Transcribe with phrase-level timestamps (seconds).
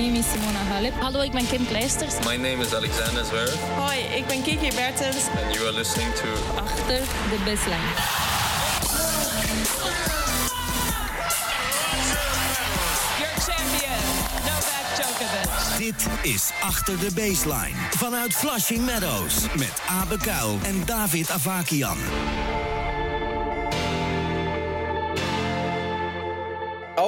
[0.00, 0.94] name is Simona Halep.
[1.00, 2.14] Hallo, ik ben Kim Kleisters.
[2.24, 3.54] My name is Alexander Zverev.
[3.76, 5.16] Hoi, ik ben Kiki Bertens.
[5.44, 7.90] And you are listening to Achter de baseline.
[13.18, 14.00] Your champion,
[14.46, 15.78] Novak Djokovic.
[15.78, 17.76] Dit is Achter de Baseline.
[17.96, 19.34] Vanuit Flushing Meadows.
[19.56, 21.98] Met Abe Kuil en David Avakian.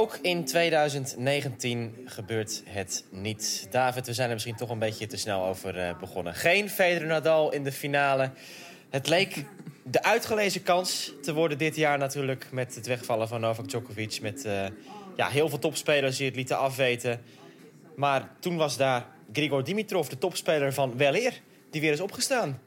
[0.02, 3.66] Ook in 2019 gebeurt het niet.
[3.70, 6.34] David, we zijn er misschien toch een beetje te snel over eh, begonnen.
[6.34, 8.30] Geen Federer Nadal in de finale.
[8.90, 9.44] Het leek
[9.82, 12.46] de uitgelezen kans te worden dit jaar natuurlijk...
[12.50, 14.18] met het wegvallen van Novak Djokovic.
[14.22, 14.66] Met eh,
[15.16, 17.20] ja, heel veel topspelers die het lieten afweten.
[17.96, 21.40] Maar toen was daar Grigor Dimitrov, de topspeler van weleer...
[21.70, 22.60] die weer is opgestaan.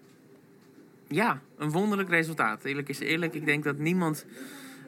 [1.07, 2.63] Ja, een wonderlijk resultaat.
[2.63, 3.33] Eerlijk is eerlijk.
[3.33, 4.25] Ik denk dat niemand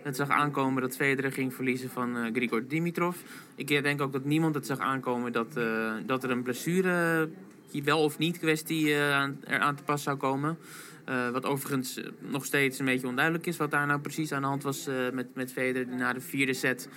[0.04, 3.18] het zag aankomen dat Federer ging verliezen van eh, Grigor Dimitrov.
[3.56, 7.30] Ik denk ook dat niemand het zag aankomen dat, eh, dat er een blessure,
[7.72, 10.58] die wel of niet kwestie, eh, aan, er aan te pas zou komen.
[11.06, 14.42] Eh, wat overigens eh, nog steeds een beetje onduidelijk is wat daar nou precies aan
[14.42, 15.88] de hand was eh, met, met Federer.
[15.88, 16.90] Die na de vierde set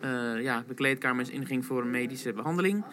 [0.00, 2.84] eh, ja, de kleedkamers inging voor een medische behandeling.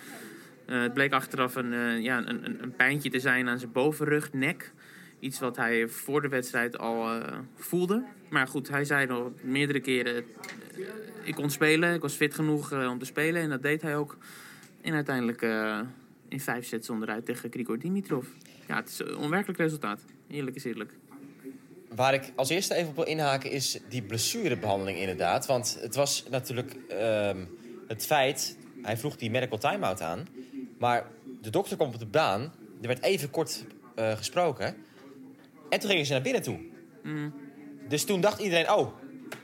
[0.66, 4.33] Eh, het bleek achteraf een, eh, ja, een, een, pijntje te zijn aan zijn bovenrug,
[4.33, 4.71] nek.
[5.19, 8.03] Iets wat hij voor de wedstrijd al eh, voelde.
[8.31, 10.15] Maar goed, hij zei nog meerdere keren...
[10.15, 10.23] eh,
[11.23, 13.41] ik kon spelen, ik was fit genoeg eh, om te spelen.
[13.41, 14.17] En dat deed hij ook.
[14.81, 15.79] En uiteindelijk eh,
[16.27, 18.25] in vijf sets onderuit tegen Grigor Dimitrov.
[18.67, 20.02] Ja, het is een onwerkelijk resultaat.
[20.27, 20.93] Eerlijk is eerlijk.
[21.95, 25.45] Waar ik als eerste even op wil inhaken is die blessurebehandeling inderdaad.
[25.45, 27.45] Want het was natuurlijk ehm,
[27.87, 28.57] het feit...
[28.81, 30.27] Hij vroeg die medical timeout aan.
[30.77, 31.05] Maar
[31.41, 32.41] de dokter komt op de baan.
[32.81, 33.65] Er werd even kort
[33.95, 34.75] gesproken.
[35.69, 36.59] En toen gingen ze naar binnen toe.
[37.92, 38.72] Dus toen dacht iedereen...
[38.72, 38.88] Oh,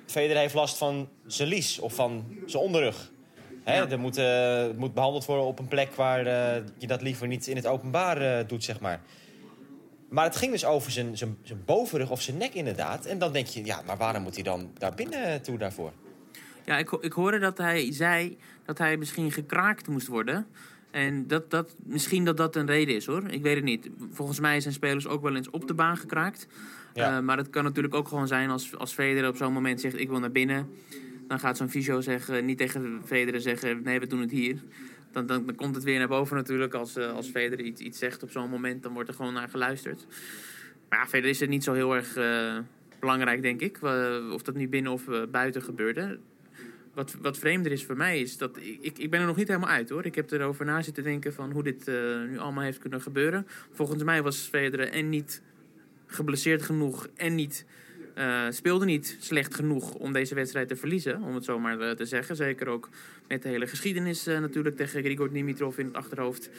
[0.06, 3.12] Federer heeft last van zijn lies of van zijn onderrug.
[3.64, 7.02] Hè, er moet, eh, het moet behandeld worden op een plek waar eh, je dat
[7.02, 9.02] liever niet in het openbaar eh, doet, zeg maar.
[10.10, 13.06] Maar het ging dus over zijn, zijn, zijn bovenrug of zijn nek inderdaad.
[13.06, 15.92] En dan denk je, ja, maar waarom moet hij dan daar binnen toe daarvoor?
[16.66, 20.48] Ja, ik, ik hoorde dat hij zei dat hij misschien gekraakt moest worden.
[20.92, 23.30] En dat, dat, misschien dat dat een reden is hoor.
[23.30, 23.90] Ik weet het niet.
[24.12, 26.48] Volgens mij zijn spelers ook wel eens op de baan gekraakt.
[26.98, 30.00] Eh, maar het kan natuurlijk ook gewoon zijn als, als Federer op zo'n moment zegt:
[30.00, 30.70] Ik wil naar binnen.
[31.28, 34.62] Dan gaat zo'n fysio zeggen, niet tegen Federer zeggen: Nee, we doen het hier.
[35.12, 36.74] Dan, dan, dan komt het weer naar boven natuurlijk.
[36.74, 39.50] Als, eh, als Federer iets, iets zegt op zo'n moment, dan wordt er gewoon naar
[39.50, 40.06] geluisterd.
[40.90, 42.58] Maar verder is het niet zo heel erg eh,
[43.00, 43.80] belangrijk, denk ik.
[44.34, 46.20] of dat nu binnen of buiten gebeurde.
[46.94, 49.70] Wat, wat vreemder is voor mij is dat ik, ik, ben er nog niet helemaal
[49.70, 50.06] uit hoor.
[50.06, 51.86] Ik heb erover na zitten denken van hoe dit
[52.30, 53.48] nu allemaal heeft kunnen gebeuren.
[53.72, 55.42] Volgens mij was Federer en niet
[56.08, 57.66] geblesseerd genoeg en niet,
[58.14, 61.22] eh, speelde niet slecht genoeg om deze wedstrijd te verliezen.
[61.22, 62.36] Om het zo maar eh, te zeggen.
[62.36, 62.90] Zeker ook
[63.28, 66.50] met de hele geschiedenis eh, natuurlijk tegen Grigor Dimitrov in het achterhoofd.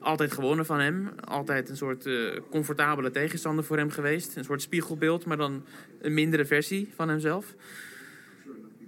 [0.00, 1.08] Altijd gewonnen van hem.
[1.24, 2.08] Altijd een soort
[2.50, 4.36] comfortabele tegenstander voor hem geweest.
[4.36, 5.64] Een soort spiegelbeeld, maar dan
[6.00, 7.54] een mindere versie van hemzelf.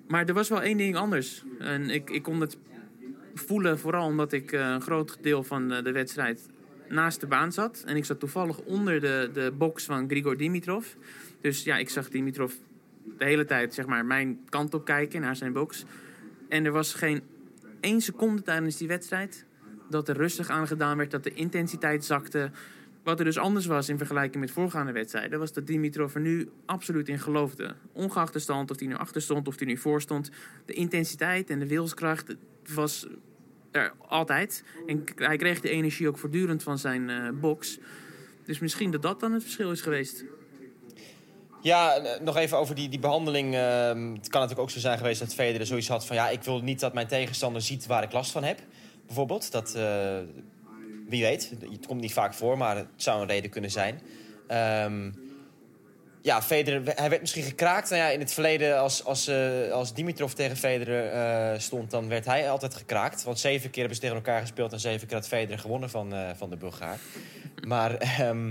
[0.09, 1.45] Maar er was wel één ding anders.
[1.59, 2.57] En ik, ik kon het
[3.35, 6.49] voelen, vooral omdat ik een groot deel van de wedstrijd
[6.91, 7.83] naast de baan zat.
[7.87, 10.87] En ik zat toevallig onder de, de box van Grigor Dimitrov.
[11.41, 12.53] Dus ja, ik zag Dimitrov
[13.19, 15.85] de hele tijd zeg maar, mijn kant op kijken, naar zijn box.
[16.49, 17.23] En er was geen
[17.81, 19.45] één seconde tijdens die wedstrijd
[19.89, 22.51] dat er rustig aan gedaan werd, dat de intensiteit zakte.
[23.03, 26.49] Wat er dus anders was in vergelijking met voorgaande wedstrijden, was dat Dimitrov er nu
[26.67, 27.75] absoluut in geloofde.
[27.93, 30.31] Ongeacht de stand, of hij nu achter stond of hij nu voor stond.
[30.65, 32.35] De intensiteit en de wilskracht
[32.75, 33.07] was
[33.71, 34.65] er altijd.
[34.87, 37.79] En hij kreeg de energie ook voortdurend van zijn eh, box.
[38.45, 40.25] Dus misschien dat dat dan het verschil is geweest.
[41.63, 43.55] Ja, eh, nog even over die, die behandeling.
[43.55, 46.17] ehm, het kan natuurlijk ook zo zijn geweest dat Federer zoiets had van...
[46.17, 48.59] ja, ik wil niet dat mijn tegenstander ziet waar ik last van heb.
[49.07, 49.75] Bijvoorbeeld, dat...
[49.75, 50.19] eh,
[51.09, 54.01] wie weet, het komt niet vaak voor, maar het zou een reden kunnen zijn.
[54.47, 55.11] Ehm,
[56.23, 57.91] ja, Federer, hij werd misschien gekraakt.
[57.91, 61.91] Nou ja, in het verleden, als, als, eh, als Dimitrov tegen Federer eh, stond...
[61.91, 63.23] dan werd hij altijd gekraakt.
[63.23, 64.73] Want zeven keer hebben ze tegen elkaar gespeeld...
[64.73, 66.99] en zeven keer had Federer gewonnen van, eh, van de Bulgaar.
[67.67, 67.95] Maar...
[67.95, 68.51] ehm,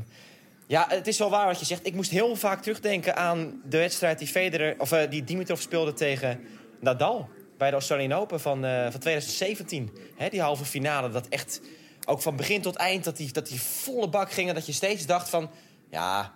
[0.68, 1.86] ja, het is wel waar wat je zegt.
[1.86, 6.40] Ik moest heel vaak terugdenken aan de wedstrijd die Federer, of die Dimitrov speelde tegen
[6.80, 9.92] Nadal bij de Australian Open van, van 2017.
[10.16, 11.62] Hè, die halve finale, dat echt
[12.06, 14.72] ook van begin tot eind dat die, dat die volle bak ging en dat je
[14.72, 15.50] steeds dacht van,
[15.90, 16.34] ja,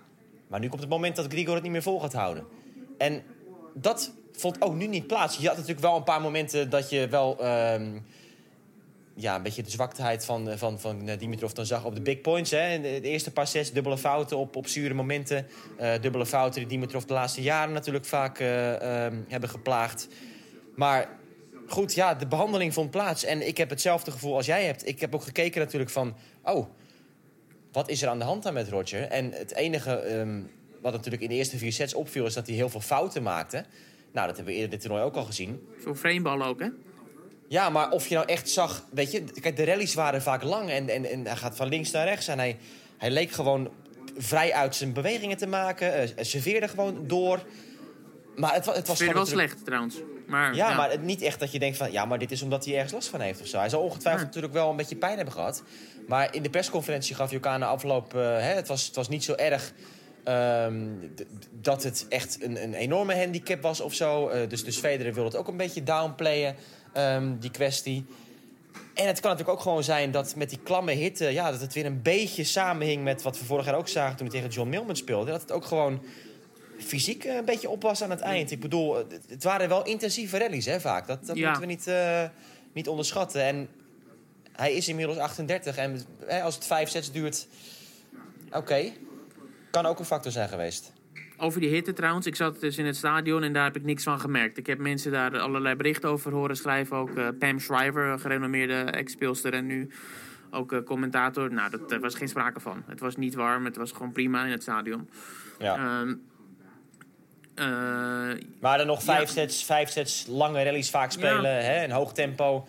[0.54, 2.46] maar nu komt het moment dat Grigor het niet meer vol gaat houden.
[2.98, 3.24] En
[3.74, 5.38] dat vond ook nu niet plaats.
[5.38, 8.00] Je had natuurlijk wel een paar momenten dat je wel ehm,
[9.14, 12.22] ja, een beetje de zwakteheid van, van, van eh, Dimitrov dan zag op de big
[12.22, 12.52] points.
[12.52, 12.82] Hè.
[12.82, 15.48] De, eerste paar sets, dubbele fouten op, op zure momenten.
[15.78, 20.08] Eh, dubbele fouten die Dimitrov de laatste jaren natuurlijk vaak eh, ehm, hebben geplaagd.
[20.76, 21.10] Maar
[21.68, 23.24] goed, ja, de behandeling vond plaats.
[23.24, 24.88] En ik heb hetzelfde gevoel als jij hebt.
[24.88, 26.16] Ik heb ook gekeken natuurlijk van...
[26.44, 26.68] Oh,
[27.74, 29.02] wat is er aan de hand dan met Roger?
[29.02, 30.42] En het enige ehm,
[30.81, 32.25] wat natuurlijk in de eerste vier sets opviel...
[32.25, 33.66] is dat hij heel veel fouten maakte.
[34.12, 35.68] Nou, dat hebben we eerder dit toernooi ook al gezien.
[35.80, 36.68] Veel frameballen ook, hè?
[37.48, 38.86] Ja, maar of je nou echt zag...
[38.92, 40.70] Weet je, kijk, de rallies waren vaak lang.
[40.70, 42.28] En, en, en hij gaat van links naar rechts.
[42.28, 42.58] En hij,
[42.98, 43.72] hij leek gewoon
[44.18, 45.92] vrij uit zijn bewegingen te maken.
[45.94, 47.44] Hij serveerde gewoon door.
[48.35, 49.95] Maar het, het was wel natuurlijk- slecht, trouwens.
[50.27, 51.91] Maar, Ja, maar het, niet echt dat je denkt van...
[51.91, 53.57] ja, maar dit is omdat hij ergens last van heeft of zo.
[53.57, 54.27] Hij zal ongetwijfeld Ja.
[54.27, 55.63] natuurlijk wel een beetje pijn hebben gehad.
[56.07, 58.13] Maar in de persconferentie gaf Jokana na afloop...
[58.15, 59.74] eh, hè, het, was, het was niet zo erg
[60.24, 60.85] ehm,
[61.51, 64.27] dat het echt een, een enorme handicap was of zo.
[64.27, 66.56] Eh, dus, dus Federer wil het ook een beetje downplayen,
[66.94, 68.06] ehm, die kwestie.
[68.94, 71.25] En het kan natuurlijk ook gewoon zijn dat met die klamme hitte...
[71.33, 74.18] Ja, dat het weer een beetje samenhing met wat we vorig jaar ook zagen...
[74.18, 75.31] toen hij tegen John Millman speelde.
[75.31, 76.03] Dat het ook gewoon
[76.83, 78.51] fysiek eh, een beetje op was aan het eind.
[78.51, 78.95] Ik bedoel,
[79.27, 81.07] het, waren wel intensieve rallies, hè, vaak.
[81.07, 81.44] Dat, dat Ja.
[81.44, 82.24] moeten we niet, eh,
[82.74, 83.44] niet onderschatten.
[83.44, 83.68] En
[84.51, 87.47] hij is inmiddels 38 en hè, als het vijf sets duurt...
[88.51, 88.91] Oké,
[89.71, 90.94] kan ook een factor zijn geweest.
[91.38, 94.03] Over die hitte trouwens, ik zat dus in het stadion en daar heb ik niks
[94.03, 94.57] van gemerkt.
[94.57, 96.97] Ik heb mensen daar allerlei berichten over horen schrijven.
[96.97, 99.89] Ook eh, Pam Shriver, gerenommeerde ex-speelster en nu
[100.51, 101.53] ook commentator.
[101.53, 102.83] Nou, dat, daar was geen sprake van.
[102.88, 105.09] Het was niet warm, het was gewoon prima in het stadion.
[105.59, 105.75] Ja.
[105.75, 106.15] Ehm, eh,
[108.60, 109.26] Maar dan nog vijf, Ja.
[109.34, 112.68] sets, vijf sets lange rallies vaak spelen, hè, in hoog tempo.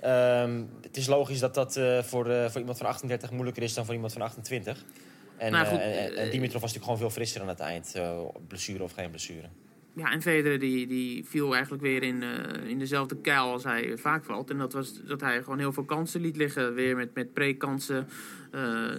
[0.00, 3.74] Ehm, het is logisch dat dat eh, voor, eh, voor iemand van 38 moeilijker is
[3.74, 4.84] dan voor iemand van 28.
[5.36, 7.60] En, Nou, goed, eh, en, en eh, Dimitrov was natuurlijk gewoon veel frisser aan het
[7.60, 7.92] eind.
[7.94, 8.18] eh,
[8.48, 9.48] blessure of geen blessure.
[9.96, 13.96] ja, en Federer die, die viel eigenlijk weer in, eh, in dezelfde kuil als hij
[13.96, 14.50] vaak valt.
[14.50, 16.74] En dat was dat hij gewoon heel veel kansen liet liggen.
[16.74, 18.08] Weer met, met pre-kansen
[18.52, 18.90] eh,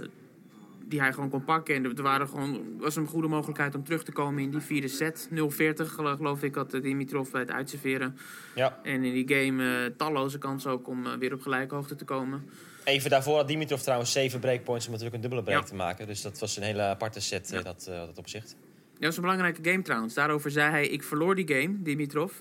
[0.87, 1.75] die hij gewoon kon pakken.
[1.75, 4.87] En er waren gewoon, was een goede mogelijkheid om terug te komen in die vierde
[4.87, 5.29] set.
[5.31, 5.35] 0-40
[5.75, 8.17] gelo- geloof ik had Dimitrov bij het uitserveren.
[8.55, 8.79] Ja.
[8.83, 12.05] En in die game eh, talloze kansen ook om eh, weer op gelijke hoogte te
[12.05, 12.49] komen.
[12.83, 15.67] Even daarvoor had Dimitrov trouwens zeven breakpoints om natuurlijk een dubbele break Ja.
[15.69, 16.07] te maken.
[16.07, 18.55] Dus dat was een hele aparte set, eh, dat, eh, dat opzicht.
[18.93, 20.13] Dat was een belangrijke game trouwens.
[20.13, 22.33] Daarover zei hij, ik verloor die game, Dimitrov.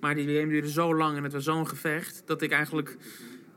[0.00, 2.22] Maar die game duurde zo lang en het was zo'n gevecht...
[2.26, 2.96] dat ik eigenlijk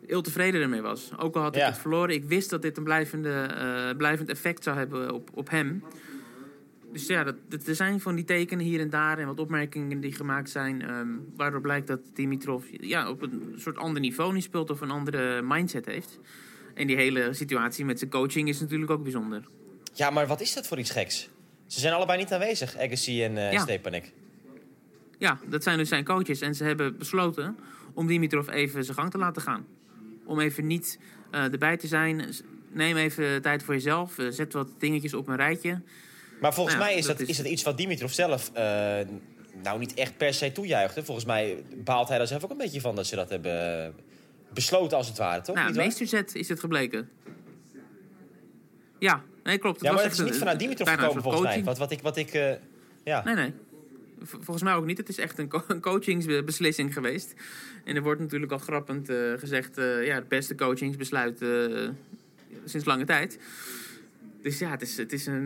[0.10, 1.12] heel tevreden ermee was.
[1.18, 1.62] Ook al had Ja.
[1.62, 5.30] ik het verloren, ik wist dat dit een blijvende, eh, blijvend effect zou hebben op,
[5.34, 5.84] op hem.
[6.92, 9.18] Dus ja, dat, dat, er zijn van die tekenen hier en daar...
[9.18, 10.82] en wat opmerkingen die gemaakt zijn...
[10.82, 14.70] ehm, waardoor blijkt dat Dimitrov ja, op een soort ander niveau niet speelt...
[14.70, 16.20] of een andere mindset heeft.
[16.74, 19.48] En die hele situatie met zijn coaching is natuurlijk ook bijzonder.
[19.94, 21.30] Ja, maar wat is dat voor iets geks?
[21.68, 23.60] Ze zijn allebei niet aanwezig, Agassi en eh Ja.
[23.62, 24.12] Stepanek.
[25.18, 26.42] Ja, dat zijn dus zijn coaches.
[26.42, 27.58] En ze hebben besloten
[27.94, 29.66] om Dimitrov even zijn gang te laten gaan.
[30.30, 31.00] Om even niet
[31.32, 32.26] eh, erbij te zijn.
[32.72, 34.18] Neem even tijd voor jezelf.
[34.18, 35.82] Eh, zet wat dingetjes op een rijtje.
[36.42, 38.64] Maar volgens Nou mij is dat dat, is- is dat iets wat Dimitrov zelf eh,
[39.64, 41.04] nou niet echt per se toejuichte.
[41.04, 43.94] Volgens mij baalt hij daar zelf ook een beetje van dat ze dat hebben
[44.54, 45.56] besloten als het ware, toch?
[45.56, 47.10] nou, meesterzet is het gebleken.
[49.00, 49.76] Ja, nee, klopt.
[49.76, 51.64] Het Ja, maar was het is niet vanuit Dimitrov gekomen volgens mij.
[51.64, 52.02] Wat, wat ik...
[52.02, 52.58] Wat ik
[53.04, 53.24] ja.
[53.24, 53.54] Nee, nee.
[54.24, 54.98] Volgens mij ook niet.
[54.98, 57.34] Het is echt een, een coachingsbeslissing geweest.
[57.84, 59.78] En er wordt natuurlijk al grappend eh, gezegd...
[59.78, 61.90] eh, ja, het beste coachingsbesluit eh,
[62.66, 63.40] sinds lange tijd.
[64.42, 65.46] Dus ja, het is, het is een,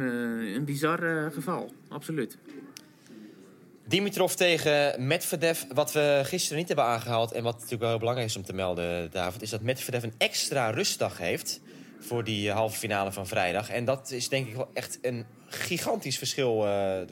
[0.55, 1.73] een bizar geval.
[1.87, 2.37] Absoluut.
[3.87, 5.63] Dimitrov tegen Medvedev.
[5.73, 7.31] Wat we gisteren niet hebben aangehaald...
[7.31, 9.41] en wat natuurlijk wel heel belangrijk is om te melden, David...
[9.41, 11.61] is dat Medvedev een extra rustdag heeft...
[11.99, 13.69] voor die halve finale van vrijdag.
[13.69, 16.67] En dat is denk ik wel echt een gigantisch verschil...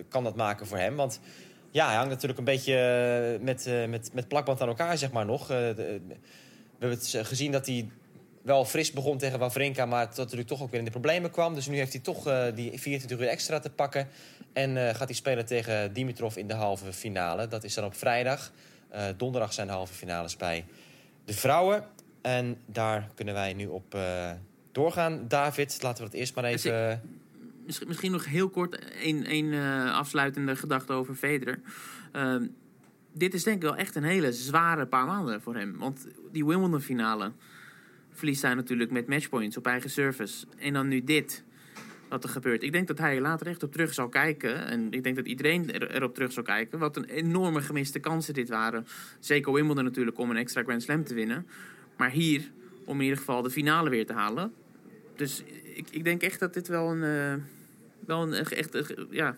[0.09, 0.95] kan dat maken voor hem.
[0.95, 1.19] Want
[1.71, 5.11] ja, hij hangt natuurlijk een beetje eh, met, eh, met, met plakband aan elkaar, zeg
[5.11, 5.41] maar nog.
[5.41, 6.01] Eh, we
[6.79, 7.89] hebben het gezien dat hij
[8.41, 9.85] wel fris begon tegen Wawrinka...
[9.85, 11.53] maar dat natuurlijk toch ook weer in de problemen kwam.
[11.53, 14.07] Dus nu heeft hij toch die 24 uur extra te pakken...
[14.53, 17.47] En gaat hij spelen tegen Dimitrov in de halve finale.
[17.47, 18.51] Dat is dan op vrijdag.
[19.17, 20.65] Donderdag zijn de halve finales bij
[21.25, 21.83] de vrouwen.
[22.21, 23.97] En daar kunnen wij nu op
[24.71, 25.25] doorgaan.
[25.27, 27.20] David, laten we het eerst maar Dus even...
[27.65, 31.59] Misschien, nog heel kort een, een eh, afsluitende gedachte over Federer.
[32.11, 32.47] Ehm,
[33.13, 35.77] dit is denk ik wel echt een hele zware paar maanden voor hem.
[35.77, 37.31] Want die Wimbledon finale
[38.11, 40.45] verliest hij natuurlijk met matchpoints op eigen service.
[40.57, 41.43] En dan nu dit,
[42.11, 42.63] wat er gebeurt.
[42.63, 44.65] Ik denk dat hij er later echt op terug zal kijken.
[44.65, 46.79] En ik denk dat iedereen er, erop terug zal kijken.
[46.79, 48.87] Wat een enorme gemiste kansen dit waren.
[49.19, 51.47] Zeker Wimbledon natuurlijk om een extra Grand Slam te winnen.
[51.97, 52.51] Maar hier
[52.85, 54.53] om in ieder geval de finale weer te halen.
[55.21, 55.43] Dus
[55.75, 57.43] ik, ik denk echt dat dit wel een, eh,
[58.05, 59.35] wel een echt, ja,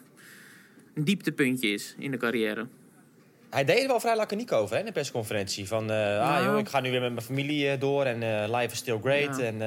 [0.93, 2.67] een dieptepuntje is in de carrière.
[3.49, 5.67] Hij deed er wel vrij laconiek over hè, in de persconferentie.
[5.67, 8.05] Van, eh, ah joh, ik ga nu weer met mijn familie eh, door.
[8.05, 9.37] En eh, life is still great.
[9.37, 9.43] Ja.
[9.43, 9.57] En,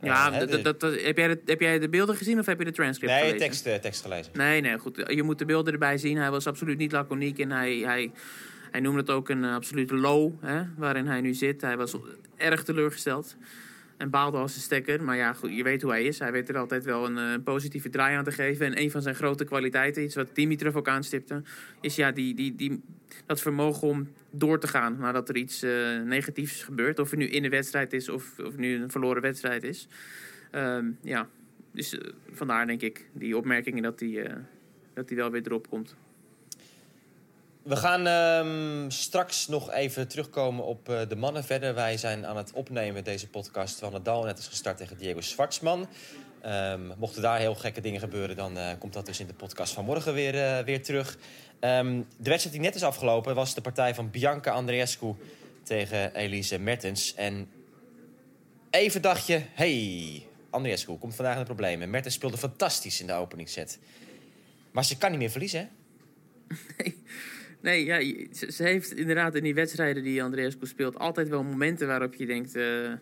[0.00, 2.58] Ja, hè, dat, dat, dat- heb, jij de, heb jij de beelden gezien of heb
[2.58, 3.40] je de transcript nee, gelezen?
[3.46, 4.32] tekst, eh, tekst gelezen.
[4.34, 5.02] Nee, nee, goed.
[5.06, 6.16] Je moet de beelden erbij zien.
[6.16, 8.10] Hij was absoluut niet laconiek en hij, hij,
[8.70, 11.60] Hij noemde het ook een absolute low hè, waarin hij nu zit.
[11.60, 11.96] Hij was
[12.36, 13.36] erg teleurgesteld
[13.96, 15.02] en baalde als een stekker.
[15.02, 16.18] Maar ja, goed, je weet hoe hij is.
[16.18, 18.66] Hij weet er altijd wel een eh, positieve draai aan te geven.
[18.66, 21.42] En een van zijn grote kwaliteiten, iets wat Dimitrov ook aanstipte,
[21.80, 22.82] is ja, die, die, die,
[23.26, 26.98] dat vermogen om door te gaan nadat er iets eh, negatiefs gebeurt.
[26.98, 29.88] Of het nu in de wedstrijd is of, of nu een verloren wedstrijd is.
[30.50, 31.28] Ehm, ja,
[31.70, 34.36] dus eh, vandaar denk ik die opmerkingen dat hij
[34.94, 35.96] dat wel weer erop komt.
[37.64, 41.74] We gaan ehm, straks nog even terugkomen op eh, de mannen verder.
[41.74, 43.78] Wij zijn aan het opnemen deze podcast.
[43.78, 45.88] Van Nadal net is gestart tegen Diego Schwartzman.
[46.42, 49.72] Ehm, mochten daar heel gekke dingen gebeuren, dan eh, komt dat dus in de podcast
[49.72, 51.18] van morgen weer, eh, weer terug.
[51.60, 55.14] Ehm, de wedstrijd die net is afgelopen was de partij van Bianca Andreescu
[55.62, 57.14] tegen Elise Mertens.
[57.14, 57.50] En
[58.70, 61.90] even dacht je, hey, Andreescu komt vandaag in de problemen.
[61.90, 63.78] Mertens speelde fantastisch in de openingsset.
[64.70, 65.66] Maar ze kan niet meer verliezen, hè?
[66.78, 67.02] Nee,
[67.72, 70.98] ja, je- ze, heeft inderdaad in die wedstrijden die Andreescu speelt...
[70.98, 72.54] altijd wel momenten waarop je denkt...
[72.56, 72.92] eh,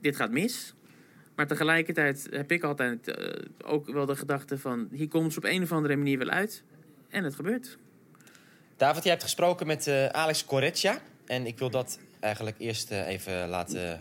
[0.00, 0.74] dit gaat mis.
[1.34, 4.88] Maar tegelijkertijd heb ik altijd eh, ook wel de gedachte van...
[4.92, 6.62] hier komt ze op een of andere manier wel uit.
[7.08, 7.78] En het gebeurt.
[8.76, 11.00] David, jij hebt gesproken met eh, Alex Correccia.
[11.26, 14.00] En ik wil dat eigenlijk eerst even laten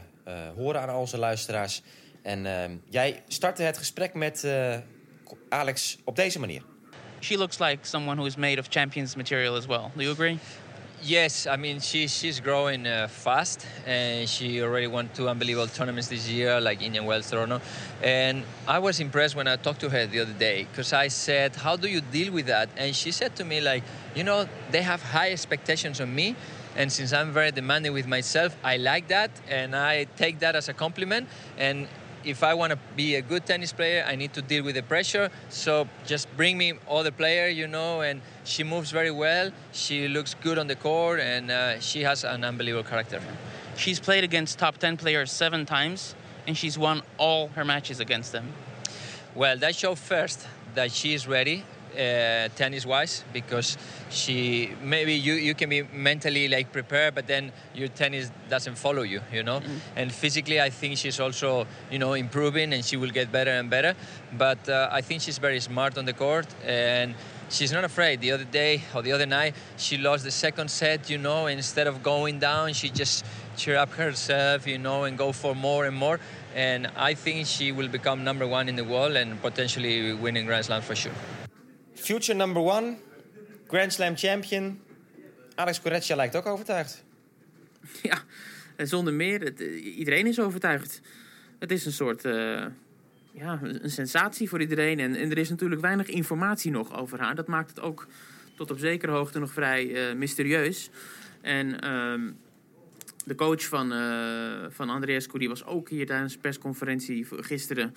[0.56, 1.84] horen aan onze luisteraars.
[2.22, 4.48] En jij startte het gesprek met
[5.50, 6.64] Alex op deze manier.
[7.22, 9.92] She looks like someone who is made of champions material as well.
[9.98, 10.40] Do you agree?
[11.02, 16.10] Yes, I mean she's she's growing uh, fast, and she already won two unbelievable tournaments
[16.10, 17.62] this year, like Indian Wells, Toronto.
[18.04, 21.56] And I was impressed when I talked to her the other day because I said,
[21.56, 23.84] "How do you deal with that?" And she said to me, like,
[24.14, 26.36] you know, they have high expectations on me,
[26.76, 30.68] and since I'm very demanding with myself, I like that, and I take that as
[30.68, 31.30] a compliment.
[31.58, 31.88] And
[32.24, 34.84] if I want to be a good tennis player, I need to deal with the
[34.84, 35.30] pressure.
[35.50, 38.02] So just bring me other player, you know.
[38.02, 39.52] And she moves very well.
[39.72, 43.22] She looks good on the court, and uh, she has an unbelievable character.
[43.78, 46.16] She's played against top 10 players seven times,
[46.48, 48.54] and she's won all her matches against them.
[49.36, 53.78] Well, that shows first that she is ready, uh, tennis-wise, because
[54.10, 59.04] she maybe you you can be mentally like prepared, but then your tennis doesn't follow
[59.04, 59.62] you, you know.
[59.96, 63.70] And physically, I think she's also you know improving, and she will get better and
[63.70, 63.96] better.
[64.38, 67.16] But uh, I think she's very smart on the court, and
[67.50, 68.22] she's not afraid.
[68.22, 71.48] The other day or the other night, she lost the second set, you know.
[71.48, 73.26] Instead of going down, she just
[73.58, 76.20] cheer up herself, you know, and go for more and more.
[76.56, 80.66] And I think she will become number one in the world and potentially winning Grand
[80.66, 81.14] Slam for sure.
[82.10, 82.96] Future number one,
[83.68, 84.80] Grand Slam champion.
[85.56, 87.04] Alex Correccia lijkt ook overtuigd.
[88.02, 88.22] Ja,
[88.78, 89.62] zonder meer.
[89.82, 91.02] Iedereen is overtuigd.
[91.60, 92.26] Het is een soort...
[92.26, 92.66] eh,
[93.32, 95.00] ja, een sensatie voor iedereen.
[95.00, 97.36] En, en er is natuurlijk weinig informatie nog over haar.
[97.36, 98.08] Dat maakt het ook
[98.56, 100.90] tot op zekere hoogte nog vrij eh, mysterieus.
[101.42, 102.32] En ehm,
[103.26, 107.94] de coach van, eh van Andreescu die was ook hier tijdens de persconferentie gisteren.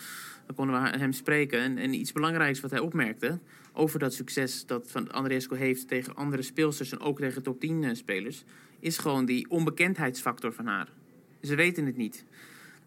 [0.47, 1.61] Dan konden we hem spreken.
[1.61, 3.38] En, en iets belangrijks wat hij opmerkte
[3.72, 7.84] over dat succes dat van Andreescu heeft tegen andere speelsters en ook tegen top 10
[7.84, 8.44] eh, spelers,
[8.80, 10.88] is gewoon die onbekendheidsfactor van haar.
[11.42, 12.24] Ze weten het niet.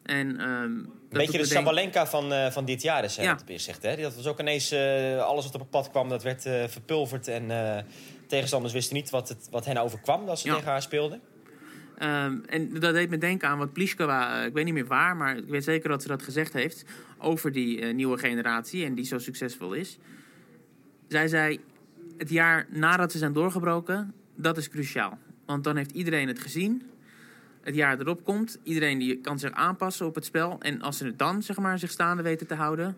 [0.03, 3.33] En, ehm, Beetje de me denken- Sabalenka van, eh, van dit jaar is, hè, Ja.
[3.33, 3.83] wat Piers zegt.
[3.83, 3.95] Hè?
[3.95, 7.27] Dat was ook ineens eh, alles wat op het pad kwam, dat werd eh, verpulverd.
[7.27, 7.85] En
[8.27, 10.55] tegenstanders wisten niet wat, het, wat hen overkwam als ze Ja.
[10.55, 11.21] tegen haar speelden.
[11.97, 15.37] Ehm, en dat deed me denken aan wat Pliskova, ik weet niet meer waar, maar
[15.37, 16.85] ik weet zeker dat ze dat gezegd heeft
[17.17, 19.97] over die nieuwe generatie en die zo succesvol is.
[21.07, 21.59] Zij zei,
[22.17, 25.17] het jaar nadat ze zijn doorgebroken, dat is cruciaal.
[25.45, 26.83] Want dan heeft iedereen het gezien.
[27.61, 30.55] Het jaar erop komt, iedereen die kan zich aanpassen op het spel.
[30.59, 32.97] En als ze het dan, zeg maar, zich staande weten te houden,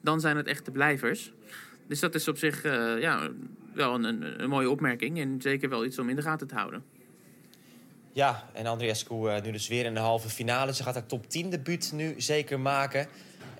[0.00, 1.32] dan zijn het echt de blijvers.
[1.86, 3.28] Dus dat is op zich eh, ja,
[3.74, 6.84] wel een, een, mooie opmerking en zeker wel iets om in de gaten te houden.
[8.12, 10.74] Ja, en Andreescu eh, nu dus weer in de halve finale.
[10.74, 13.06] Ze gaat haar top 10 debuut nu zeker maken.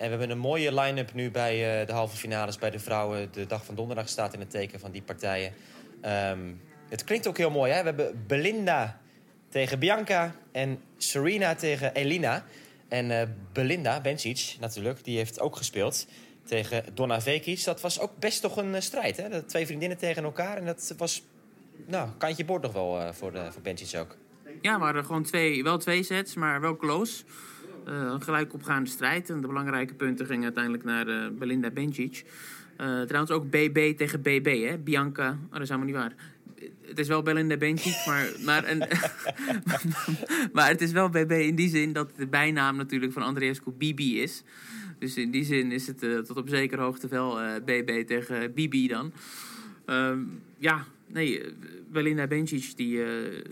[0.00, 3.28] En we hebben een mooie line-up nu bij eh, de halve finales bij de vrouwen.
[3.32, 5.52] De dag van donderdag staat in het teken van die partijen.
[6.00, 6.52] Ehm,
[6.88, 7.78] het klinkt ook heel mooi, hè?
[7.78, 9.00] We hebben Belinda
[9.48, 12.44] tegen Bianca en Serena tegen Elina.
[12.88, 16.06] En eh, Belinda Bencic natuurlijk, die heeft ook gespeeld
[16.44, 17.64] tegen Donna Vekic.
[17.64, 19.42] Dat was ook best toch een eh, strijd, hè?
[19.42, 20.56] Twee vriendinnen tegen elkaar.
[20.56, 21.22] En dat was,
[21.86, 24.16] nou, kantje bord nog wel voor, de, voor Bencic ook.
[24.60, 27.24] Ja, maar gewoon twee, wel twee sets, maar wel close.
[27.84, 29.30] Eh, een gelijk opgaande strijd.
[29.30, 32.24] En de belangrijke punten gingen uiteindelijk naar eh, Belinda Bencic.
[32.76, 34.78] Eh, trouwens ook BB tegen BB, hè?
[34.78, 35.30] Bianca.
[35.30, 36.14] Oh, dat is helemaal niet waar.
[36.86, 38.78] Het is wel Belinda Bencic, maar, maar, een,
[40.52, 44.20] maar het is wel BB in die zin dat de bijnaam natuurlijk van Andreescu Bibi
[44.22, 44.42] is.
[44.98, 48.52] Dus in die zin is het eh, tot op zekere hoogte wel eh, BB tegen
[48.54, 49.12] Bibi dan.
[49.84, 50.18] Ehm,
[50.58, 51.52] ja, nee, eh,
[51.92, 53.44] Belinda Bencic, die, eh,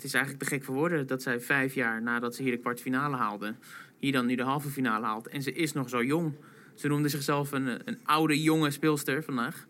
[0.00, 2.58] het is eigenlijk te gek voor woorden dat zij vijf jaar nadat ze hier de
[2.58, 3.54] kwartfinale haalde,
[3.98, 5.28] hier dan nu de halve finale haalt.
[5.28, 6.32] En ze is nog zo jong.
[6.74, 9.66] Ze noemde zichzelf een, een oude, jonge speelster vandaag.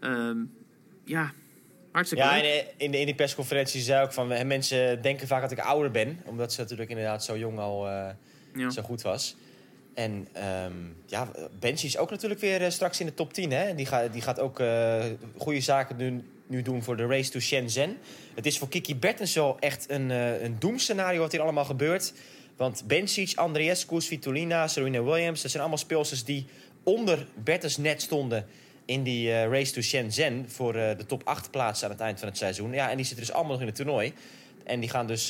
[0.00, 0.36] Ehm,
[1.04, 1.32] ja,
[1.92, 2.66] hartstikke Ja, leuk.
[2.76, 4.46] in de, in die persconferentie zei ook van...
[4.46, 6.20] mensen denken vaak dat ik ouder ben.
[6.24, 8.08] Omdat ze natuurlijk inderdaad zo jong al eh,
[8.54, 8.70] Ja.
[8.70, 9.36] zo goed was.
[9.94, 10.72] En ehm
[11.06, 13.50] ja, Benji is ook natuurlijk weer eh, straks in de top 10.
[13.50, 13.74] Hè?
[13.74, 15.04] Die, gaat die gaat ook eh,
[15.36, 17.96] goede zaken nu, nu doen voor de race to Shenzhen.
[18.34, 22.12] Het is voor Kiki Bertens wel echt een, eh, een doemscenario wat hier allemaal gebeurt.
[22.56, 25.42] Want Bencic, Andreescu, Svitolina, Serena Williams...
[25.42, 26.46] dat zijn allemaal speelsters die
[26.82, 28.46] onder Bertens net stonden...
[28.84, 32.18] in die eh, race to Shenzhen voor eh, de top 8 plaats aan het eind
[32.18, 32.72] van het seizoen.
[32.72, 34.12] Ja, en die zitten dus allemaal nog in het toernooi.
[34.64, 35.28] En die gaan dus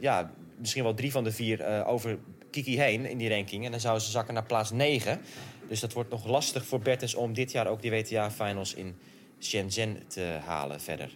[0.00, 2.18] ja, misschien wel drie van de vier over
[2.50, 3.64] Kiki heen in die ranking.
[3.64, 5.20] En dan zouden ze zakken naar plaats 9.
[5.68, 8.96] Dus dat wordt nog lastig voor Bertens om dit jaar ook die WTA-finals in
[9.40, 11.10] Shenzhen te halen verder.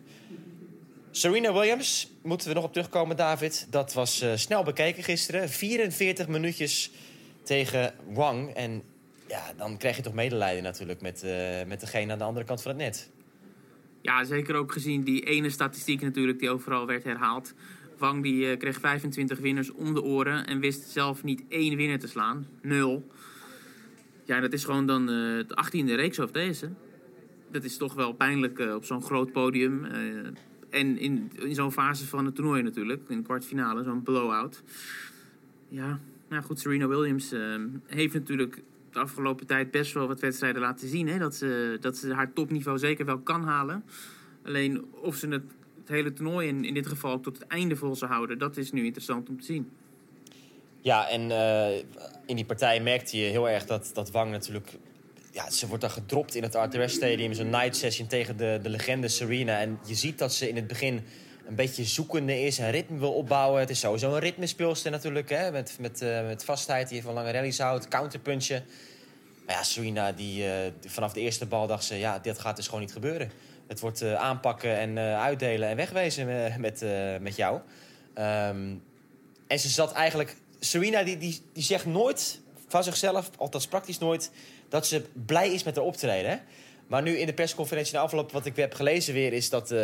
[1.14, 3.66] Serena Williams, moeten we nog op terugkomen, David.
[3.70, 5.48] Dat was eh, snel bekeken gisteren.
[5.48, 6.90] 44 minuutjes
[7.42, 8.54] tegen Wang.
[8.54, 8.82] En
[9.28, 12.62] ja, dan krijg je toch medelijden natuurlijk met, eh, met degene aan de andere kant
[12.62, 13.10] van het net.
[14.00, 17.54] Ja, zeker ook gezien die ene statistiek natuurlijk die overal werd herhaald.
[17.98, 21.98] Wang die eh, kreeg 25 winners om de oren en wist zelf niet één winnaar
[21.98, 22.46] te slaan.
[22.62, 23.10] Nul.
[24.24, 26.70] Ja, dat is gewoon dan de 18e reeks of deze.
[27.52, 29.84] Dat is toch wel pijnlijk eh, op zo'n groot podium.
[29.84, 30.00] eh,
[30.70, 33.02] en in, in zo'n fase van het toernooi natuurlijk.
[33.08, 34.62] In de kwartfinale, zo'n blowout.
[35.68, 37.54] Ja, nou goed, Serena Williams eh,
[37.86, 41.08] heeft natuurlijk de afgelopen tijd best wel wat wedstrijden laten zien.
[41.08, 41.18] Hè?
[41.18, 43.84] Dat, ze, dat ze haar topniveau zeker wel kan halen.
[44.44, 45.44] Alleen of ze het,
[45.78, 48.72] het hele toernooi in, in dit geval tot het einde vol zou houden, dat is
[48.72, 49.70] nu interessant om te zien.
[50.80, 51.30] Ja, en
[52.26, 54.78] in die partij merkte je heel erg dat, dat Wang natuurlijk...
[55.32, 57.34] Ja, ze wordt dan gedropt in het RTS Stadium.
[57.34, 59.60] Zo'n night session tegen de, de legende Serena.
[59.60, 61.04] En je ziet dat ze in het begin
[61.46, 62.58] een beetje zoekende is.
[62.58, 63.60] Een ritme wil opbouwen.
[63.60, 65.28] Het is sowieso een ritmespeelster natuurlijk.
[65.28, 65.50] Hè?
[65.50, 67.88] Met, met, eh, met vastheid die van lange rallies houdt.
[67.88, 68.64] Counterpunchen.
[69.46, 71.98] Maar ja, Serena, die, eh, vanaf de eerste bal dacht ze...
[71.98, 73.30] Ja, dit gaat dus gewoon niet gebeuren.
[73.66, 76.26] Het wordt eh, aanpakken en uitdelen en wegwezen
[76.60, 76.84] met,
[77.20, 77.60] met jou.
[78.14, 78.74] Ehm,
[79.46, 80.36] en ze zat eigenlijk...
[80.60, 82.41] Serena die, die, die zegt nooit
[82.72, 84.30] van zichzelf, althans praktisch nooit...
[84.68, 86.40] dat ze blij is met haar optreden.
[86.86, 89.32] Maar nu in de persconferentie na afloop, wat ik heb gelezen weer...
[89.32, 89.78] is dat, eh,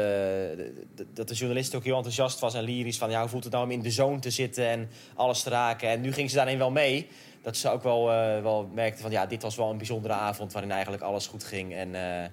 [1.12, 2.98] dat de journalist ook heel enthousiast was en lyrisch...
[2.98, 5.50] van ja, hoe voelt het nou om in de zone te zitten en alles te
[5.50, 5.88] raken.
[5.88, 7.06] En nu ging ze daarin wel mee.
[7.42, 10.52] Dat ze ook wel, eh, wel merkte van ja, dit was wel een bijzondere avond...
[10.52, 11.74] waarin eigenlijk alles goed ging.
[11.74, 12.30] En eh,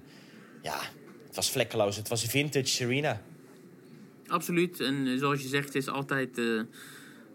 [0.62, 0.78] ja,
[1.26, 1.96] het was vlekkeloos.
[1.96, 3.20] Het was vintage Serena.
[4.26, 4.80] Absoluut.
[4.80, 6.40] En zoals je zegt, het is altijd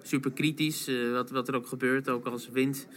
[0.02, 0.90] super kritisch.
[1.12, 2.88] wat, wat er ook gebeurt, ook als wint.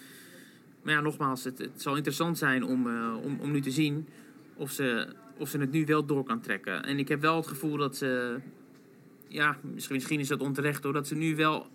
[0.85, 4.09] Maar ja, nogmaals, het, het zal interessant zijn om, eh, om, om nu te zien
[4.55, 6.85] of ze, of ze het nu wel door kan trekken.
[6.85, 8.41] En ik heb wel het gevoel dat ze.
[9.29, 10.93] Ja, misschien, misschien is dat onterecht hoor.
[10.93, 11.67] Dat ze nu wel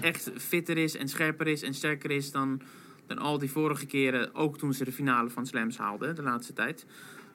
[0.00, 2.60] echt fitter is en scherper is en sterker is dan,
[3.06, 4.34] dan al die vorige keren.
[4.34, 6.86] Ook toen ze de finale van Slams haalde de laatste tijd.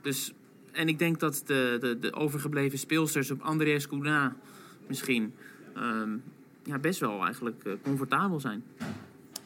[0.02, 0.34] Dus,
[0.72, 4.36] en ik denk dat de, de, de overgebleven speelsters op Andreas Kouna
[4.88, 5.34] misschien
[5.76, 6.18] ehm,
[6.64, 8.64] ja, best wel eigenlijk eh, comfortabel zijn.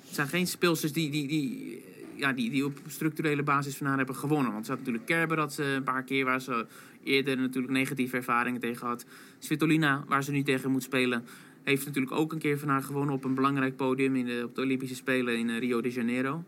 [0.08, 1.84] Het zijn geen speelsters die, die, die,
[2.16, 4.52] ja, die, die op structurele basis van haar hebben gewonnen.
[4.52, 6.66] Want ze had natuurlijk Kerber dat ze een paar keer waar ze
[7.04, 9.06] eerder natuurlijk negatieve ervaringen tegen had.
[9.40, 11.26] Svitolina, waar ze nu tegen moet spelen,
[11.64, 14.56] heeft natuurlijk ook een keer van haar gewonnen op een belangrijk podium in de, op
[14.56, 16.44] de Olympische Spelen in eh, Rio de Janeiro.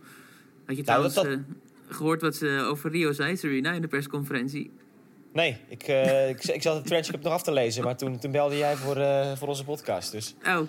[0.65, 1.33] Had je trouwens dat- eh,
[1.87, 4.71] gehoord wat ze over Rio zei, Serena, in de persconferentie?
[5.33, 8.31] Nee, ik, eh, ik, ik zat het transcript nog af te lezen, maar toen, toen
[8.31, 10.11] belde jij voor, eh, voor onze podcast.
[10.11, 10.59] Dus Oh,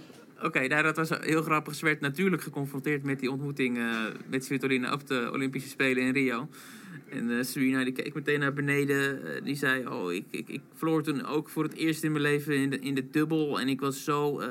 [0.42, 0.66] oké.
[0.66, 1.74] nou, dat was heel grappig.
[1.74, 6.12] Ze werd natuurlijk geconfronteerd met die ontmoeting eh, met Svitolina op de Olympische Spelen in
[6.12, 6.48] Rio.
[7.08, 9.34] En Serena die keek meteen naar beneden.
[9.34, 12.22] Eh, die zei, oh, ik, ik, ik verloor toen ook voor het eerst in mijn
[12.22, 13.60] leven in de, in de dubbel.
[13.60, 14.42] En ik was zo,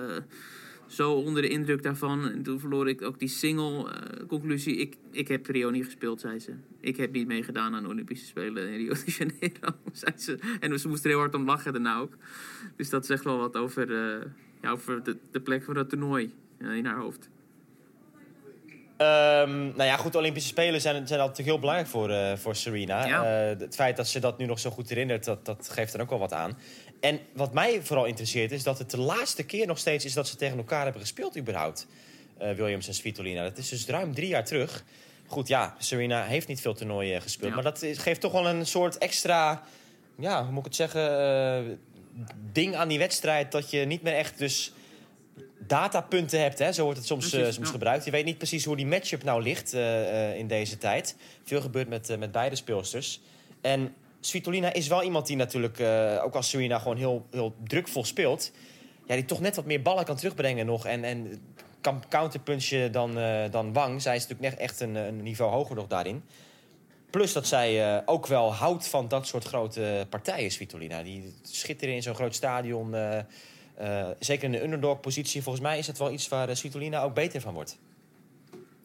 [0.87, 2.29] zo onder de indruk daarvan.
[2.29, 3.91] En toen verloor ik ook die single.
[4.27, 6.53] conclusie, ik, ik heb Rio niet gespeeld, zei ze.
[6.79, 10.39] Ik heb niet meegedaan aan de Olympische Spelen in Rio de Janeiro, zei ze.
[10.59, 12.13] En ze moest er heel hard om lachen daarna ook.
[12.75, 13.87] Dus dat zegt wel wat over,
[14.61, 17.29] ja, over de, de plek van dat toernooi eh, in haar hoofd.
[18.97, 22.55] Ehm, nou ja, goed, de Olympische Spelen zijn, zijn altijd heel belangrijk voor, eh, voor
[22.55, 23.05] Serena.
[23.05, 23.23] Ja.
[23.23, 26.01] Eh, het feit dat ze dat nu nog zo goed herinnert, dat, dat geeft er
[26.01, 26.57] ook wel wat aan.
[26.99, 30.27] En wat mij vooral interesseert is dat het de laatste keer nog steeds is dat
[30.27, 31.87] ze tegen elkaar hebben gespeeld überhaupt.
[32.37, 33.43] Eh, Williams en Svitolina.
[33.43, 34.83] Dat is dus ruim drie jaar terug.
[35.27, 37.49] Goed, ja, Serena heeft niet veel toernooien gespeeld.
[37.49, 37.55] Ja.
[37.55, 39.63] Maar dat geeft toch wel een soort extra,
[40.17, 41.75] ja, hoe moet ik het zeggen, eh,
[42.51, 43.51] ding aan die wedstrijd.
[43.51, 44.73] Dat je niet meer echt dus
[45.69, 46.59] datapunten hebt.
[46.59, 46.71] Hè?
[46.71, 47.73] Zo wordt het soms, Precies, eh, soms ja.
[47.73, 48.05] gebruikt.
[48.05, 51.15] Je weet niet precies hoe die matchup nou ligt eh, eh, in deze tijd.
[51.43, 53.21] Veel gebeurt met, met beide speelsters.
[53.61, 55.79] En Svitolina is wel iemand die natuurlijk,
[56.23, 58.51] ook als Serena gewoon heel, heel drukvol speelt...
[59.05, 60.85] Ja, die toch net wat meer ballen kan terugbrengen nog.
[60.85, 61.41] En, en
[61.81, 63.17] kan counterpunchen dan,
[63.51, 64.01] dan Wang.
[64.01, 66.23] Zij is natuurlijk net echt een, een niveau hoger nog daarin.
[67.09, 71.03] Plus dat zij eh, ook wel houdt van dat soort grote partijen, Svitolina.
[71.03, 72.93] Die schitteren in zo'n groot stadion.
[72.93, 73.19] eh,
[73.75, 75.41] eh, zeker in de underdog-positie.
[75.43, 77.79] Volgens mij is het wel iets waar Svitolina ook beter van wordt.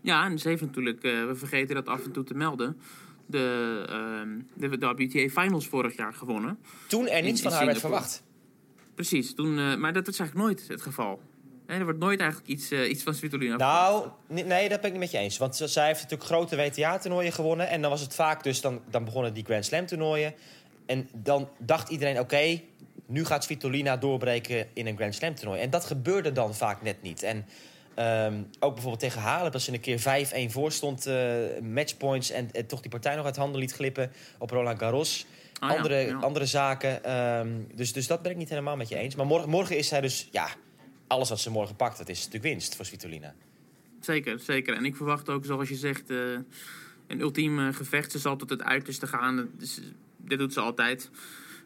[0.02, 2.80] Ja, en ze heeft natuurlijk, we vergeten dat af en toe te melden,
[3.26, 6.58] de, ehm, de WTA Finals vorig jaar gewonnen.
[6.88, 8.22] Toen er niets in van haar werd verwacht.
[8.94, 11.20] Precies, toen, maar dat is eigenlijk nooit het geval.
[11.66, 15.00] Er wordt nooit eigenlijk iets, eh, iets van Svitolina Nou, nee, dat ben ik niet
[15.00, 15.38] met je eens.
[15.38, 17.68] Want zij heeft natuurlijk grote WTA-toernooien gewonnen.
[17.68, 20.34] En dan was het vaak dus, dan, dan begonnen die Grand Slam-toernooien.
[20.86, 22.60] En dan dacht iedereen, oké,
[23.06, 25.60] nu gaat Svitolina doorbreken in een Grand Slam-toernooi.
[25.60, 27.22] En dat gebeurde dan vaak net niet.
[27.22, 27.46] En
[27.94, 30.00] ehm, ook bijvoorbeeld tegen Halep, als ze een keer
[30.48, 32.30] 5-1 voor stond, eh, matchpoints...
[32.30, 35.26] En, en toch die partij nog uit handen liet glippen op Roland Garros...
[35.58, 36.16] Ah, andere, ja.
[36.16, 37.04] andere zaken.
[37.04, 39.14] ehm, dus, dus dat ben ik niet helemaal met je eens.
[39.14, 40.48] Maar morgen, morgen is zij dus, ja,
[41.06, 43.34] alles wat ze morgen pakt, dat is natuurlijk winst voor Svitolina.
[44.04, 44.74] Zeker, zeker.
[44.76, 46.18] En ik verwacht ook, zoals je zegt, eh,
[47.06, 48.12] een ultiem gevecht.
[48.12, 49.50] Ze zal tot het uiterste gaan.
[50.16, 51.10] Dit doet ze altijd.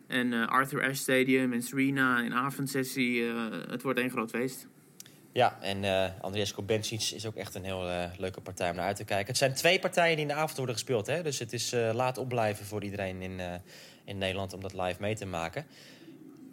[0.06, 3.28] En eh, Arthur Ashe Stadium en Serena in avondsessie.
[3.28, 3.34] eh,
[3.70, 4.66] het wordt één groot feest.
[5.32, 9.04] Ja, en Andriesco Bencic is ook echt een heel leuke partij om naar uit te
[9.04, 9.26] kijken.
[9.26, 11.06] Het zijn twee partijen die in de avond worden gespeeld.
[11.06, 11.22] Hè?
[11.22, 13.40] Dus het is laat opblijven voor iedereen in,
[14.04, 15.66] in Nederland om dat live mee te maken.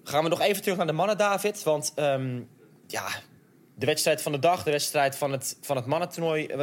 [0.03, 1.63] Gaan we nog even terug naar de mannen, David.
[1.63, 2.41] Want ehm,
[2.87, 3.07] ja,
[3.75, 6.45] de wedstrijd van de dag, de wedstrijd van het, van het mannentoernooi...
[6.45, 6.57] eh,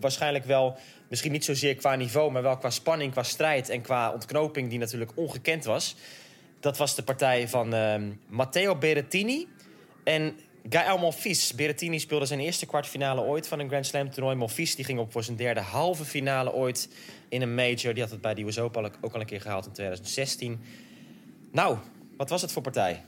[0.00, 0.76] waarschijnlijk wel,
[1.08, 2.32] misschien niet zozeer qua niveau...
[2.32, 4.70] maar wel qua spanning, qua strijd en qua ontknoping...
[4.70, 5.96] die natuurlijk ongekend was.
[6.60, 9.48] Dat was de partij van ehm, Matteo Berrettini
[10.04, 10.36] en
[10.68, 11.54] Gaël Monfils.
[11.54, 14.36] Berrettini speelde zijn eerste kwartfinale ooit van een Grand Slam toernooi.
[14.36, 16.88] Monfils die ging op voor zijn derde halve finale ooit
[17.28, 17.94] in een major.
[17.94, 20.60] Die had het bij de US ook al een keer gehaald in 2016.
[21.52, 21.76] Nou,
[22.16, 23.02] wat was het voor partij?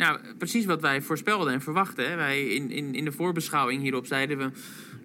[0.00, 2.16] Nou, precies wat wij voorspelden en verwachten.
[2.16, 4.50] Wij in, in, in de voorbeschouwing hierop zeiden we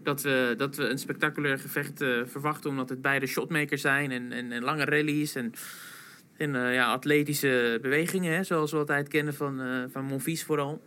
[0.03, 2.69] dat we, dat we een spectaculair gevecht eh, verwachten...
[2.69, 4.31] omdat het beide shotmakers zijn en,
[4.63, 5.36] lange rallies...
[5.36, 5.53] en,
[6.55, 10.81] eh, ja, atletische bewegingen, hè, zoals we altijd kennen van, eh van vooral.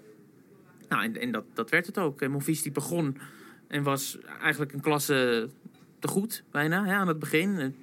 [0.89, 2.23] Nou, en, dat, dat werd het ook.
[2.23, 3.19] En die begon
[3.67, 5.49] en was eigenlijk een klasse
[5.99, 7.75] te goed, bijna, hè, aan het begin.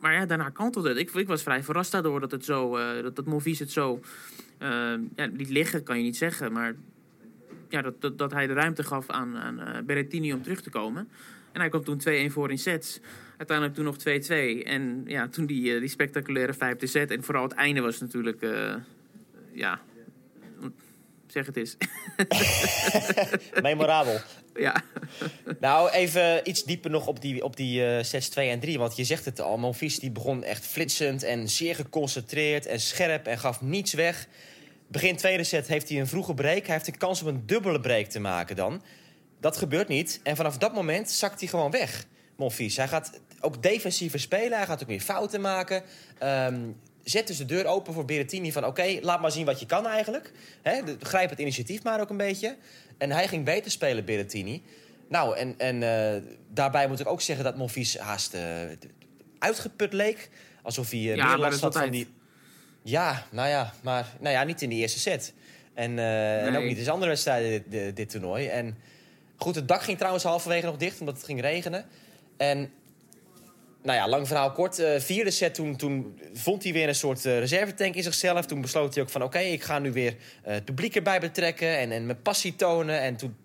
[0.00, 0.98] Maar ja, daarna kantelde het.
[0.98, 4.00] Ik, ik was vrij verrast daardoor dat, het zo, dat, dat Monfils het zo
[4.58, 6.52] ja, liet liggen, kan je niet zeggen.
[6.52, 6.74] Maar
[7.68, 10.70] ja, dat, dat, dat hij de ruimte gaf aan, aan eh, Berrettini om terug te
[10.70, 11.08] komen.
[11.52, 13.00] En hij kwam toen 2-1 voor in sets.
[13.36, 14.64] Uiteindelijk toen nog 2-2.
[14.64, 17.10] En ja, toen die, eh, die spectaculaire vijfde set.
[17.10, 18.42] En vooral het einde was natuurlijk...
[18.42, 18.74] eh,
[19.52, 19.80] ja,
[21.26, 21.76] zeg het eens.
[23.62, 24.20] Memorabel.
[24.58, 24.82] Ja.
[25.60, 28.78] Nou, even iets dieper nog op die, op die eh, sets 2 en 3.
[28.78, 33.26] Want je zegt het al, Monfils die begon echt flitsend en zeer geconcentreerd en scherp
[33.26, 34.26] en gaf niets weg.
[34.88, 36.66] Begin tweede set heeft hij een vroege break.
[36.66, 38.82] Hij heeft de kans om een dubbele break te maken dan.
[39.40, 40.20] Dat gebeurt niet.
[40.22, 42.04] En vanaf dat moment zakt hij gewoon weg,
[42.36, 42.76] Monfils.
[42.76, 44.56] Hij gaat ook defensiever spelen.
[44.58, 45.82] Hij gaat ook meer fouten maken.
[46.18, 46.60] Ehm,
[47.04, 48.64] zet dus de deur open voor Berrettini van...
[48.64, 50.32] oké, laat maar zien wat je kan eigenlijk.
[50.62, 52.56] Hè, de- grijp het initiatief maar ook een beetje.
[52.98, 54.62] En hij ging beter spelen, Berrettini.
[55.08, 58.42] Nou, en, en eh, daarbij moet ik ook zeggen dat Monfils haast eh,
[59.38, 60.30] uitgeput leek.
[60.62, 62.14] Alsof hij eh, Ja, meer had is van die...
[62.82, 65.32] Ja, nou ja, maar nou ja, niet in de eerste set.
[65.74, 68.46] En, en ook niet in de andere wedstrijden dit, dit, dit toernooi.
[68.46, 68.76] En
[69.36, 71.84] goed, het dak ging trouwens halverwege nog dicht, omdat het ging regenen.
[72.36, 72.70] En
[73.86, 74.78] nou ja, lang verhaal kort.
[74.78, 78.46] eh, vierde set, toen, toen vond hij weer een soort eh, reservetank in zichzelf.
[78.46, 81.78] Toen besloot hij ook van, oké, ik ga nu weer eh, het publiek erbij betrekken...
[81.78, 83.00] En, en mijn passie tonen.
[83.00, 83.36] En toen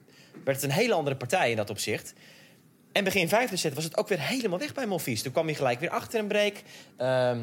[0.43, 2.13] werd het een hele andere partij in dat opzicht.
[2.91, 5.21] En begin vijfde set was het ook weer helemaal weg bij Monfils.
[5.21, 6.55] Toen kwam hij gelijk weer achter een break.
[6.97, 7.39] Ehm,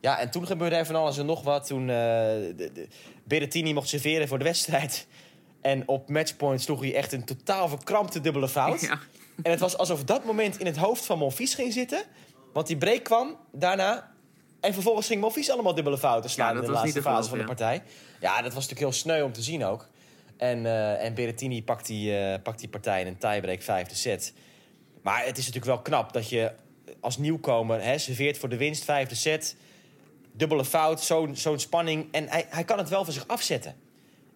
[0.00, 1.66] ja, en toen gebeurde er van alles en nog wat.
[1.66, 2.88] Toen de, de,
[3.24, 5.06] Berrettini mocht serveren voor de wedstrijd.
[5.60, 8.80] En op matchpoint sloeg hij echt een totaal verkrampte dubbele fout.
[8.80, 8.98] Ja.
[9.42, 12.02] En het was alsof dat moment in het hoofd van Monfils ging zitten.
[12.56, 14.12] Want die break kwam daarna.
[14.60, 17.38] En vervolgens ging Monfils allemaal dubbele fouten slaan Ja, in de laatste te fase van
[17.38, 17.82] de partij.
[18.20, 19.88] Ja, dat was natuurlijk heel sneu om te zien ook.
[20.36, 24.32] En, eh, en Berrettini pakt die, eh, pakt die partij in een tiebreak vijfde set.
[25.02, 26.52] Maar het is natuurlijk wel knap dat je
[27.00, 29.56] als nieuwkomer hè, serveert voor de winst vijfde set.
[30.32, 32.08] Dubbele fout, zo'n zo'n spanning.
[32.10, 33.74] En hij, hij kan het wel van zich afzetten.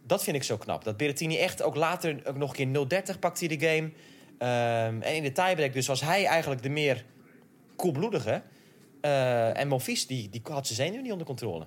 [0.06, 0.84] Dat vind ik zo knap.
[0.84, 3.90] Dat Berrettini echt ook later ook nog een keer 0-30 pakt hij de game.
[4.38, 7.04] Ehm, en in de tiebreak dus was hij eigenlijk de meer
[7.80, 8.42] koelbloedige.
[9.00, 11.66] Eh, en Monfils die, die had zijn zenuwen niet onder controle.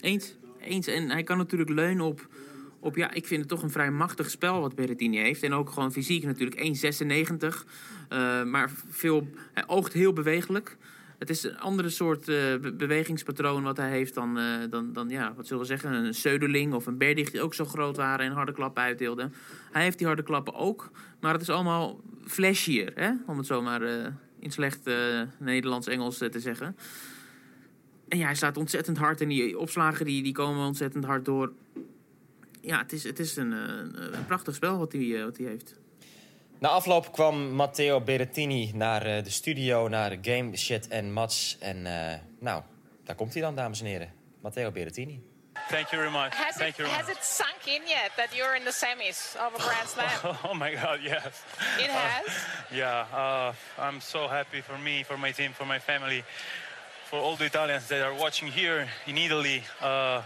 [0.00, 0.34] Eens.
[0.60, 0.86] Eens.
[0.86, 2.28] En hij kan natuurlijk leunen op,
[2.80, 2.96] op...
[2.96, 5.42] Ja, ik vind het toch een vrij machtig spel wat Berrettini heeft.
[5.42, 7.64] En ook gewoon fysiek natuurlijk 1,96.
[8.08, 10.76] Eh, maar veel, hij oogt heel bewegelijk.
[11.18, 15.08] Het is een andere soort eh, be- bewegingspatroon wat hij heeft dan, eh, dan, dan
[15.08, 18.26] ja, wat zullen we zeggen, een Söderling of een Berdych die ook zo groot waren
[18.26, 19.32] en harde klappen uitdeelden.
[19.72, 23.12] Hij heeft die harde klappen ook, maar het is allemaal flashier, hè?
[23.26, 24.12] om het zomaar
[24.46, 26.76] in slecht eh, Nederlands-Engels eh, te zeggen.
[28.08, 31.52] En ja, hij staat ontzettend hard en die opslagen die, die komen ontzettend hard door.
[32.60, 35.74] Ja, het is, het is een, eh, een prachtig spel wat hij, wat hij heeft.
[36.58, 41.56] Na afloop kwam Matteo Berrettini naar de studio, naar Game Shit en Mats.
[41.60, 41.82] En
[42.38, 42.62] nou,
[43.04, 44.12] daar komt hij dan, dames en heren.
[44.40, 45.20] Matteo Berrettini.
[45.68, 46.32] Thank you very much.
[46.34, 47.16] Has, Thank it, you very has much.
[47.18, 50.36] it sunk in yet that you're in the semis of a Grand Slam?
[50.44, 51.42] Oh my God, yes.
[51.78, 52.26] It has?
[52.72, 56.22] Yeah, uh, I'm so happy for me, for my team, for my family,
[57.10, 59.64] for all the Italians that are watching here in Italy.
[59.82, 60.22] Uh,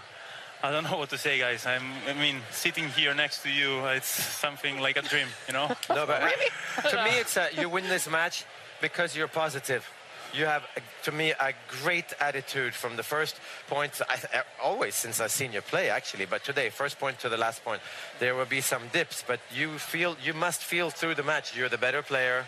[0.62, 1.64] I don't know what to say, guys.
[1.64, 5.68] I'm, I mean, sitting here next to you, it's something like a dream, you know?
[5.88, 8.44] No, but uh, to me, it's uh, you win this match
[8.82, 9.88] because you're positive.
[10.32, 10.62] You have,
[11.04, 13.36] to me, a great attitude from the first
[13.68, 14.00] point.
[14.08, 17.64] I, always since I've seen you play, actually, but today, first point to the last
[17.64, 17.80] point,
[18.18, 21.56] there will be some dips, but you feel, you must feel through the match.
[21.56, 22.46] You're the better player.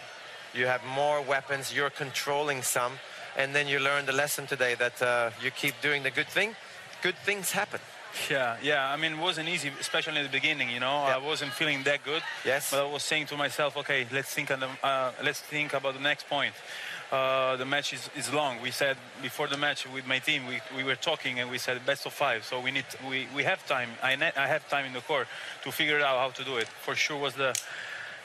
[0.55, 1.75] You have more weapons.
[1.75, 2.93] You're controlling some,
[3.37, 6.55] and then you learn the lesson today that uh, you keep doing the good thing.
[7.03, 7.81] Good things happen.
[8.31, 8.93] Yeah, yeah.
[8.93, 10.71] I mean, it wasn't easy, especially in the beginning.
[10.71, 12.23] You know, I wasn't feeling that good.
[12.45, 12.71] Yes.
[12.71, 14.51] But I was saying to myself, okay, let's think.
[14.51, 16.55] On the, uh, let's think about the next point.
[17.13, 18.57] Uh, the match is, is long.
[18.63, 21.85] We said before the match with my team, we, we were talking and we said
[21.85, 22.43] best of five.
[22.43, 23.91] So we need we, we have time.
[24.03, 25.27] I ne- I have time in the court
[25.65, 26.69] to figure out how to do it.
[26.69, 27.55] For sure was the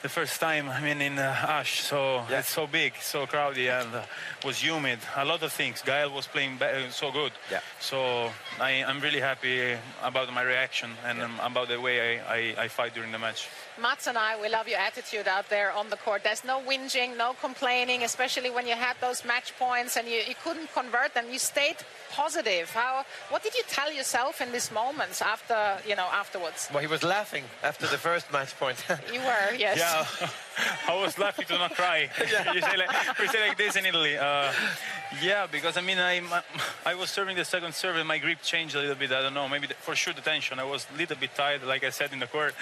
[0.04, 0.70] the first time.
[0.70, 4.04] I mean in uh, Ash, so it's so big, so crowded, and uh,
[4.46, 5.00] was humid.
[5.18, 5.82] A lot of things.
[5.82, 7.34] Gael was playing ba- uh, so good.
[7.52, 7.60] Yeah.
[7.82, 12.64] So I, I'm really happy about my reaction and um, about the way I, I,
[12.64, 13.50] I fight during the match.
[13.80, 16.24] Mats and I, we love your attitude out there on the court.
[16.24, 20.36] There's no whinging, no complaining, especially when you had those match points and you, you
[20.44, 21.26] couldn't convert them.
[21.32, 21.78] You stayed
[22.12, 22.70] positive.
[22.72, 23.06] How?
[23.30, 26.70] What did you tell yourself in these moments after, you know, afterwards?
[26.72, 28.84] Well, he was laughing after the first match point.
[29.14, 29.78] You were, yes.
[29.78, 30.30] Yeah,
[30.94, 32.10] I was lucky to not cry.
[32.54, 34.18] you say like, we say like this in Italy.
[34.18, 34.52] Uh,
[35.22, 36.22] yeah, because I mean, I
[36.86, 39.12] I was serving the second serve and my grip changed a little bit.
[39.12, 40.60] I don't know, maybe the, for sure the tension.
[40.60, 42.54] I was a little bit tired, like I said in the court.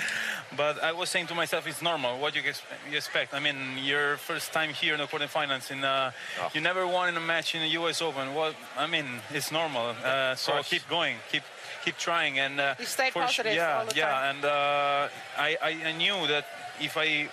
[0.55, 2.19] But I was saying to myself, it's normal.
[2.19, 2.41] What you,
[2.89, 3.33] you expect?
[3.33, 6.11] I mean, your first time here in the quarterfinals, in uh,
[6.53, 8.01] you never won in a match in the U.S.
[8.01, 8.33] Open.
[8.33, 9.95] What I mean, it's normal.
[10.03, 11.43] Uh, so keep going, keep
[11.83, 14.35] keep trying, and uh, You stayed for su- positive yeah, all the yeah, time.
[14.35, 16.45] and uh, I, I I knew that
[16.79, 17.29] if I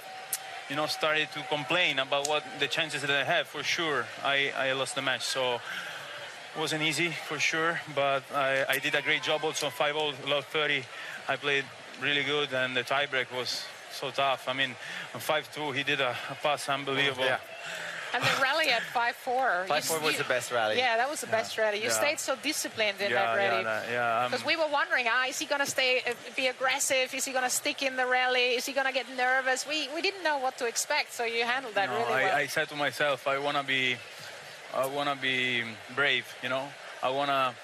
[0.73, 4.53] you know, started to complain about what the chances that I have, for sure, I,
[4.57, 5.21] I lost the match.
[5.21, 9.73] So it wasn't easy, for sure, but I, I did a great job also on
[9.73, 10.83] 5 love 30.
[11.29, 11.67] I played
[12.01, 14.49] really good, and the tiebreak was so tough.
[14.49, 14.75] I mean,
[15.13, 17.27] 5 2, he did a, a pass unbelievable.
[17.27, 17.37] Yeah.
[18.15, 19.63] And the rally at 5-4.
[19.63, 20.77] you 5-4 was you- the best rally.
[20.77, 21.79] Yeah, that was the best rally.
[21.79, 21.91] You Yeah.
[22.03, 23.65] stayed so disciplined in Yeah, that yeah, rally.
[23.93, 27.15] yeah, um, Because we were wondering, ah, is he going to stay, uh, be aggressive?
[27.15, 28.55] Is he going to stick in the rally?
[28.55, 29.67] Is he going to get nervous?
[29.67, 32.37] We, we didn't know what to expect, so you handled that No, really I, well.
[32.37, 33.97] I said to myself, I wanna be,
[34.75, 36.27] I wanna be brave.
[36.43, 36.69] You know,
[37.03, 37.55] I wanna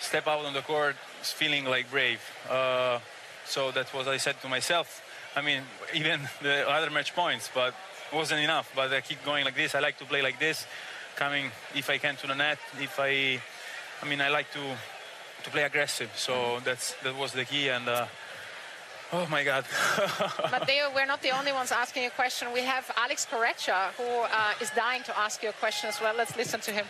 [0.00, 2.20] step out on the court feeling like brave.
[2.48, 2.98] Uh,
[3.46, 5.02] so that's what I said to myself.
[5.36, 5.62] I mean,
[5.94, 7.74] even the other match points, but
[8.12, 8.70] wasn't enough.
[8.74, 9.74] But I keep going like this.
[9.74, 10.66] I like to play like this,
[11.16, 12.58] coming if I can to the net.
[12.78, 13.40] If I,
[14.02, 14.60] I mean, I like to
[15.44, 16.10] to play aggressive.
[16.16, 17.68] So that's that was the key.
[17.68, 18.06] And uh,
[19.12, 19.64] oh my God.
[20.50, 22.52] Matteo, we're not the only ones asking a question.
[22.52, 26.14] We have Alex Correccia, who uh, is dying to ask you a question as well.
[26.16, 26.86] Let's listen to him.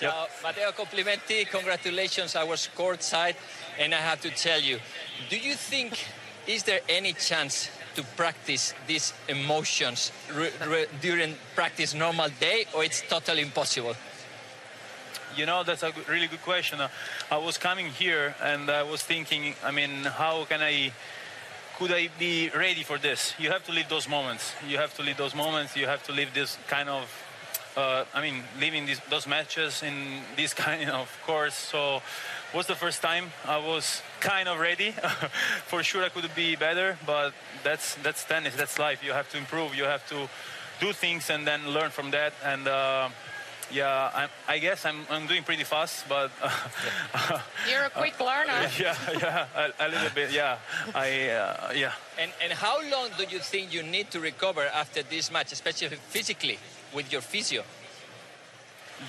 [0.00, 1.48] Ciao, Matteo Complimenti.
[1.48, 2.36] Congratulations.
[2.36, 3.36] I was courtside,
[3.78, 4.78] and I have to tell you,
[5.30, 6.06] do you think
[6.46, 10.12] is there any chance to practice these emotions
[11.00, 13.94] during practice normal day, or it's totally impossible?
[15.36, 16.80] You know, that's a really good question.
[16.80, 16.88] Uh,
[17.30, 20.92] I was coming here and I was thinking, I mean, how can I,
[21.78, 23.34] could I be ready for this?
[23.38, 24.54] You have to live those moments.
[24.66, 25.76] You have to live those moments.
[25.76, 27.04] You have to live this kind of,
[27.76, 29.94] uh, I mean, living these, those matches in
[30.36, 31.54] this kind of course.
[31.54, 32.02] So,
[32.54, 34.90] was the first time I was kind of ready.
[35.66, 38.54] for sure, I could be better, but that's that's tennis.
[38.56, 39.04] That's life.
[39.04, 39.74] You have to improve.
[39.74, 40.28] You have to
[40.80, 42.32] do things and then learn from that.
[42.44, 43.08] And uh,
[43.70, 46.30] yeah, I'm, I guess I'm, I'm doing pretty fast, but
[47.68, 48.68] You're a quick learner.
[48.78, 50.32] yeah, yeah, a, a little bit.
[50.32, 50.58] Yeah,
[50.94, 51.92] I uh, yeah.
[52.18, 55.96] And, and how long do you think you need to recover after this match, especially
[56.08, 56.58] physically
[56.96, 57.62] with your physio?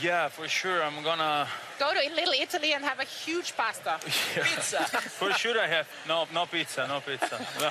[0.01, 0.83] Yeah, for sure.
[0.83, 1.47] I'm gonna.
[1.79, 3.97] Go to Little Italy and have a huge pasta.
[4.03, 4.79] Pizza.
[5.19, 5.87] for sure, I have.
[6.05, 7.39] No, no pizza, no pizza.
[7.61, 7.69] No.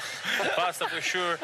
[0.57, 1.35] Pasta for sure.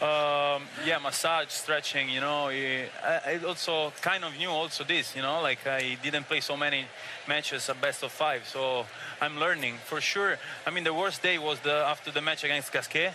[0.00, 2.08] Um, yeah, massage, stretching.
[2.08, 2.88] You know, I,
[3.26, 5.14] I also kind of knew also this.
[5.14, 6.86] You know, like I didn't play so many
[7.28, 8.86] matches at best of five, so
[9.20, 10.38] I'm learning for sure.
[10.66, 13.12] I mean, the worst day was the after the match against Gasquet.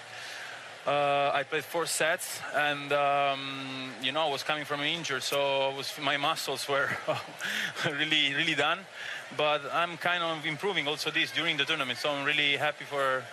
[0.88, 3.42] Uh, I played four sets, and um,
[4.02, 6.88] you know I was coming from an injury, so was, my muscles were
[7.86, 8.80] really, really done.
[9.36, 13.24] But I'm kind of improving also this during the tournament, so I'm really happy for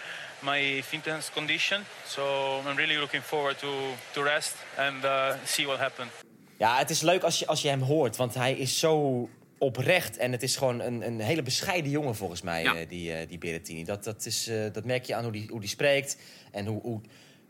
[0.42, 1.86] my fitness condition.
[2.06, 2.22] So
[2.66, 3.72] I'm really looking forward to
[4.14, 6.10] to rest and uh, see what happens.
[6.58, 10.16] Ja, het is leuk als je, als je hem hoort, want hij is zo oprecht.
[10.16, 12.74] En het is gewoon een, een hele bescheiden jongen volgens mij, Ja.
[12.74, 13.84] eh, die, eh, die Berrettini.
[13.84, 16.16] Dat, dat, is, eh, dat merk je aan hoe die, hoe die spreekt
[16.52, 17.00] en hoe, hoe,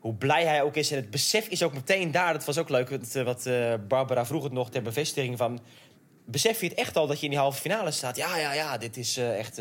[0.05, 0.91] hoe blij hij ook is.
[0.91, 2.33] En het besef is ook meteen daar.
[2.33, 5.61] Dat was ook leuk, eh, wat eh, Barbara vroeg het nog ter bevestiging van...
[6.25, 8.17] Besef je het echt al dat je in die halve finale staat?
[8.17, 9.61] Ja, ja, ja, dit is eh, echt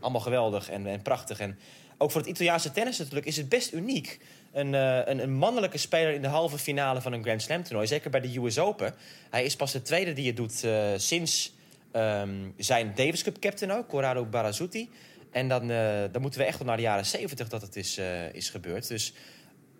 [0.00, 1.40] allemaal geweldig en, en prachtig.
[1.40, 1.58] En
[1.98, 4.18] ook voor het Italiaanse tennis natuurlijk is het best uniek.
[4.52, 7.86] Een, een, een mannelijke speler in de halve finale van een Grand Slam toernooi.
[7.86, 8.94] Zeker bij de US Open.
[9.30, 11.54] Hij is pas de tweede die het doet sinds
[11.92, 14.90] ehm, zijn Davis Cup captain ook, Corrado Barazzuti.
[15.30, 15.66] En dan,
[16.12, 18.00] dan moeten we echt wel naar de jaren 70 dat het is,
[18.32, 18.88] is gebeurd.
[18.88, 19.12] Dus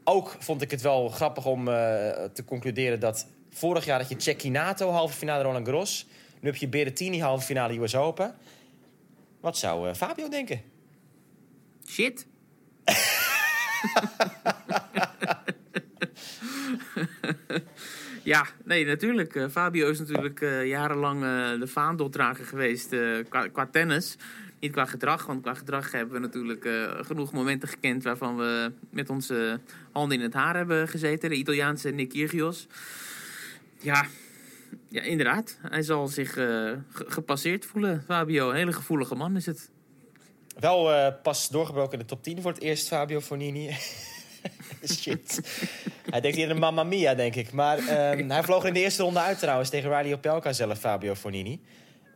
[0.05, 1.75] ook vond ik het wel grappig om eh,
[2.33, 6.07] te concluderen dat vorig jaar had je Cecchinato halve finale Roland Garros.
[6.41, 8.35] Nu heb je Berrettini halve finale US Open.
[9.41, 10.63] Wat zou eh, Fabio denken?
[11.87, 12.27] Shit.
[18.33, 19.35] ja, nee, natuurlijk.
[19.35, 21.21] Eh, Fabio is natuurlijk jarenlang
[21.61, 22.89] de vaandeldrager geweest
[23.29, 24.17] qua, qua tennis.
[24.63, 28.03] Niet qua gedrag, want qua gedrag hebben we natuurlijk eh, genoeg momenten gekend...
[28.05, 29.61] waarvan we met onze
[29.93, 31.29] handen in het haar hebben gezeten.
[31.31, 32.67] De Italiaanse Nick Kyrgios.
[33.81, 34.07] Ja,
[34.89, 35.59] ja, inderdaad.
[35.69, 36.45] Hij zal zich eh,
[36.91, 38.51] ge- gepasseerd voelen, Fabio.
[38.51, 39.71] Een hele gevoelige man is het.
[40.59, 43.71] Wel eh, pas doorgebroken in de top 10 voor het eerst, Fabio Fornini.
[45.01, 45.41] Shit.
[46.11, 47.53] hij denkt hier de Mamma Mia, denk ik.
[47.53, 51.15] Maar ehm, hij vloog in de eerste ronde uit trouwens tegen Riley Opelka zelf, Fabio
[51.15, 51.61] Fornini.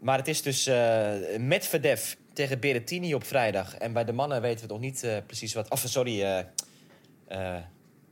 [0.00, 3.77] Maar het is dus eh Medvedev tegen Berrettini op vrijdag.
[3.77, 5.70] En bij de mannen weten we nog niet eh, precies wat...
[5.70, 7.62] Of, sorry, eh, eh,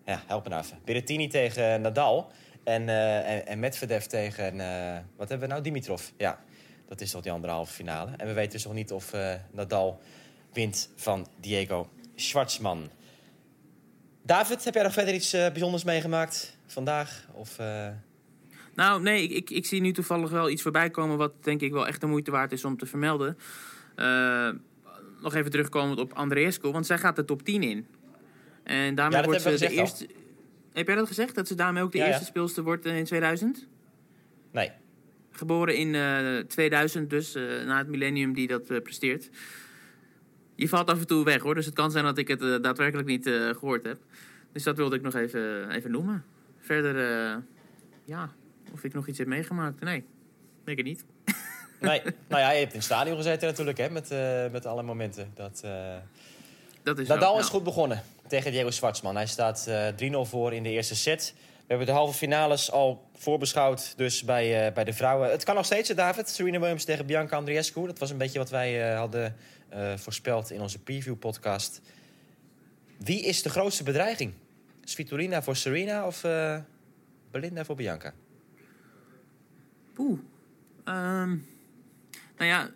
[0.05, 0.79] ja, help me nou even.
[0.85, 2.31] Berrettini tegen Nadal.
[2.65, 4.57] En, en, en Medvedev tegen...
[5.17, 5.63] wat hebben we nou?
[5.63, 6.03] Dimitrov.
[6.17, 6.41] Ja,
[6.89, 8.11] dat is toch die andere halve finale.
[8.17, 9.13] En we weten dus nog niet of
[9.51, 10.01] Nadal
[10.53, 12.91] wint van Diego Schwartzman.
[14.23, 17.29] David, heb jij nog verder iets bijzonders meegemaakt vandaag?
[17.33, 17.59] Of,
[18.75, 21.17] Nou, nee, ik, ik, ik zie nu toevallig wel iets voorbij komen...
[21.17, 23.39] wat denk ik wel echt de moeite waard is om te vermelden.
[23.95, 24.49] Eh,
[25.21, 27.87] nog even terugkomend op Andreescu, want zij gaat de top 10 in.
[28.63, 30.07] En daarmee Ja, wordt ze de eerste...
[30.73, 31.35] Heb jij dat gezegd?
[31.35, 33.67] Dat ze daarmee ook de Ja, eerste speelster wordt eh, in 2000?
[34.53, 34.71] Nee.
[35.31, 39.31] Geboren in eh 2000, dus eh, na het millennium die dat presteert.
[40.55, 43.09] Je valt af en toe weg hoor, dus het kan zijn dat ik het daadwerkelijk
[43.09, 43.99] niet eh, gehoord heb.
[44.53, 46.25] Dus dat wilde ik nog even, even noemen.
[46.59, 46.97] Verder,
[48.05, 48.33] ja,
[48.73, 49.81] of ik nog iets heb meegemaakt?
[49.81, 50.05] Nee,
[50.65, 51.05] denk ik niet.
[51.85, 52.03] nee.
[52.29, 55.31] nou ja, je hebt in het stadion gezeten natuurlijk, hè, met, eh, met alle momenten.
[55.35, 55.95] Dat, eh,
[56.83, 59.17] Dat is Nadal is goed begonnen tegen Diego Schwartzman.
[59.17, 61.35] Hij staat eh 3-0 voor in de eerste set.
[61.37, 65.31] We hebben de halve finales al voorbeschouwd, dus bij, eh, bij de vrouwen.
[65.31, 66.29] Het kan nog steeds, hè, David.
[66.29, 67.87] Serena Williams tegen Bianca Andreescu.
[67.87, 69.37] Dat was een beetje wat wij eh, hadden
[69.69, 71.81] eh, voorspeld in onze preview-podcast.
[72.97, 74.33] Wie is de grootste bedreiging?
[74.85, 76.59] Svitolina voor Serena of eh,
[77.31, 78.13] Belinda voor Bianca?
[79.93, 80.19] Poeh.
[80.85, 81.37] Ehm,
[82.37, 82.71] nou ja,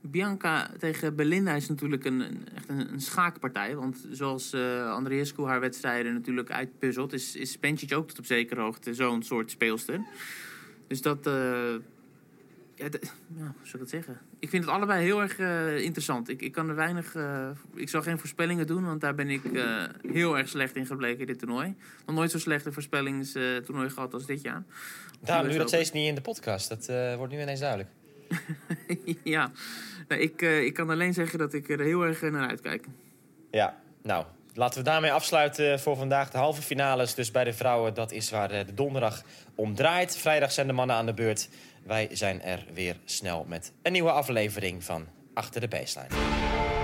[0.00, 3.76] Bianca tegen Belinda is natuurlijk een, een- echt een, een schaakpartij.
[3.76, 7.12] Want zoals eh Andreescu haar wedstrijden natuurlijk uitpuzzelt...
[7.12, 10.00] is, is Bencic ook tot op zekere hoogte zo'n soort speelster.
[10.86, 11.26] Dus dat...
[11.26, 11.72] eh,
[12.74, 12.88] ja,
[13.36, 14.18] hoe zou ik dat zeggen?
[14.38, 16.28] Ik vind het allebei heel erg eh, interessant.
[16.28, 17.16] Ik, ik kan er weinig...
[17.74, 19.42] ik zal geen voorspellingen doen, want daar ben ik
[20.12, 21.74] heel erg slecht in gebleken in dit toernooi.
[22.06, 24.62] Nog nooit zo slecht een voorspellingstoernooi gehad als dit jaar.
[25.20, 26.68] Daarom je dat steeds niet in de podcast.
[26.68, 27.90] Dat wordt nu ineens duidelijk.
[29.22, 29.50] ja,
[30.08, 32.86] nou, ik, eh, ik kan alleen zeggen dat ik er heel erg naar uitkijk.
[33.50, 36.30] Ja, nou, laten we daarmee afsluiten voor vandaag.
[36.30, 37.94] De halve finales dus bij de vrouwen.
[37.94, 39.22] Dat is waar eh, de donderdag
[39.54, 40.16] om draait.
[40.16, 41.48] Vrijdag zijn de mannen aan de beurt.
[41.82, 46.79] Wij zijn er weer snel met een nieuwe aflevering van Achter de Baseline.